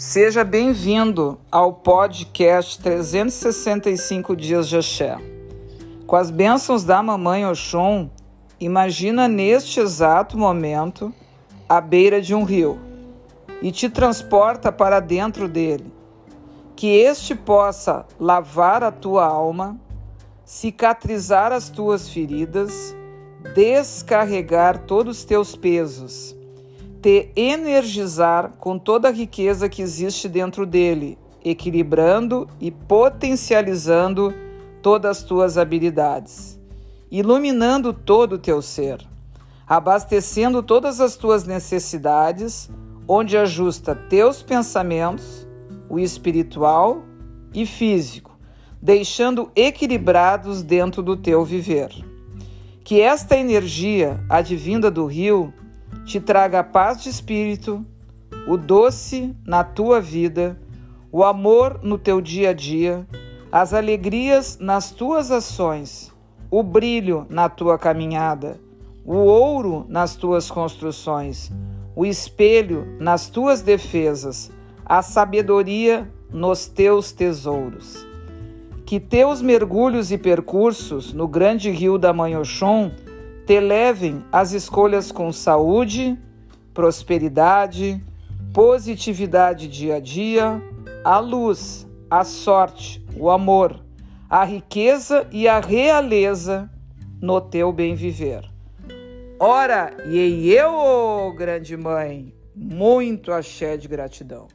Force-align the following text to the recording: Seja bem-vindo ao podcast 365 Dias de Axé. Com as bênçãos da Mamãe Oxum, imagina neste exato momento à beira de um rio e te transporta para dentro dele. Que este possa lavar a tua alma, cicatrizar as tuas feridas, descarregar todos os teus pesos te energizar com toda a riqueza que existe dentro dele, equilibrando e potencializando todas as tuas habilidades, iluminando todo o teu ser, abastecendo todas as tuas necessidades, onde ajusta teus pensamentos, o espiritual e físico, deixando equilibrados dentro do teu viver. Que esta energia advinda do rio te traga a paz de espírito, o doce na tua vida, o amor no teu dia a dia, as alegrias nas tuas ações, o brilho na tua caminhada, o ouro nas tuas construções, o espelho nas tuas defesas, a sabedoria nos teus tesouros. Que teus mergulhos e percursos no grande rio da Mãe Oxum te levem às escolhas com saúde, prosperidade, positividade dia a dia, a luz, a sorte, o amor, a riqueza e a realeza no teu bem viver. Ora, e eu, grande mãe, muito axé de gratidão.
Seja 0.00 0.42
bem-vindo 0.44 1.38
ao 1.52 1.74
podcast 1.74 2.80
365 2.80 4.34
Dias 4.34 4.66
de 4.66 4.78
Axé. 4.78 5.18
Com 6.06 6.16
as 6.16 6.30
bênçãos 6.30 6.82
da 6.84 7.02
Mamãe 7.02 7.44
Oxum, 7.44 8.08
imagina 8.58 9.28
neste 9.28 9.78
exato 9.78 10.38
momento 10.38 11.12
à 11.68 11.82
beira 11.82 12.18
de 12.18 12.34
um 12.34 12.44
rio 12.44 12.80
e 13.60 13.70
te 13.70 13.90
transporta 13.90 14.72
para 14.72 15.00
dentro 15.00 15.46
dele. 15.46 15.92
Que 16.74 16.86
este 16.86 17.34
possa 17.34 18.06
lavar 18.18 18.82
a 18.82 18.90
tua 18.90 19.26
alma, 19.26 19.78
cicatrizar 20.46 21.52
as 21.52 21.68
tuas 21.68 22.08
feridas, 22.08 22.96
descarregar 23.54 24.78
todos 24.78 25.18
os 25.18 25.24
teus 25.26 25.54
pesos 25.54 26.39
te 27.00 27.30
energizar 27.34 28.52
com 28.58 28.78
toda 28.78 29.08
a 29.08 29.12
riqueza 29.12 29.68
que 29.68 29.80
existe 29.80 30.28
dentro 30.28 30.66
dele, 30.66 31.18
equilibrando 31.42 32.46
e 32.60 32.70
potencializando 32.70 34.34
todas 34.82 35.18
as 35.18 35.22
tuas 35.22 35.56
habilidades, 35.56 36.60
iluminando 37.10 37.92
todo 37.92 38.34
o 38.34 38.38
teu 38.38 38.60
ser, 38.60 39.06
abastecendo 39.66 40.62
todas 40.62 41.00
as 41.00 41.16
tuas 41.16 41.44
necessidades, 41.44 42.70
onde 43.08 43.36
ajusta 43.36 43.94
teus 43.94 44.42
pensamentos, 44.42 45.46
o 45.88 45.98
espiritual 45.98 47.02
e 47.52 47.66
físico, 47.66 48.38
deixando 48.80 49.50
equilibrados 49.56 50.62
dentro 50.62 51.02
do 51.02 51.16
teu 51.16 51.44
viver. 51.44 51.90
Que 52.84 53.00
esta 53.00 53.36
energia 53.36 54.22
advinda 54.28 54.90
do 54.90 55.06
rio 55.06 55.52
te 56.04 56.20
traga 56.20 56.60
a 56.60 56.64
paz 56.64 57.02
de 57.02 57.08
espírito, 57.08 57.84
o 58.46 58.56
doce 58.56 59.34
na 59.46 59.62
tua 59.62 60.00
vida, 60.00 60.58
o 61.12 61.24
amor 61.24 61.80
no 61.82 61.98
teu 61.98 62.20
dia 62.20 62.50
a 62.50 62.52
dia, 62.52 63.06
as 63.52 63.74
alegrias 63.74 64.58
nas 64.60 64.90
tuas 64.90 65.30
ações, 65.30 66.12
o 66.50 66.62
brilho 66.62 67.26
na 67.28 67.48
tua 67.48 67.78
caminhada, 67.78 68.60
o 69.04 69.14
ouro 69.16 69.84
nas 69.88 70.14
tuas 70.14 70.50
construções, 70.50 71.50
o 71.94 72.06
espelho 72.06 72.86
nas 72.98 73.28
tuas 73.28 73.60
defesas, 73.60 74.50
a 74.84 75.02
sabedoria 75.02 76.10
nos 76.32 76.66
teus 76.66 77.12
tesouros. 77.12 78.06
Que 78.84 78.98
teus 78.98 79.40
mergulhos 79.40 80.10
e 80.10 80.18
percursos 80.18 81.12
no 81.12 81.28
grande 81.28 81.70
rio 81.70 81.96
da 81.98 82.12
Mãe 82.12 82.36
Oxum 82.36 82.90
te 83.50 83.58
levem 83.58 84.24
às 84.30 84.52
escolhas 84.52 85.10
com 85.10 85.32
saúde, 85.32 86.16
prosperidade, 86.72 88.00
positividade 88.54 89.66
dia 89.66 89.96
a 89.96 89.98
dia, 89.98 90.62
a 91.04 91.18
luz, 91.18 91.84
a 92.08 92.22
sorte, 92.22 93.04
o 93.16 93.28
amor, 93.28 93.84
a 94.28 94.44
riqueza 94.44 95.26
e 95.32 95.48
a 95.48 95.58
realeza 95.58 96.70
no 97.20 97.40
teu 97.40 97.72
bem 97.72 97.96
viver. 97.96 98.48
Ora, 99.40 99.96
e 100.06 100.52
eu, 100.52 101.34
grande 101.36 101.76
mãe, 101.76 102.32
muito 102.54 103.32
axé 103.32 103.76
de 103.76 103.88
gratidão. 103.88 104.46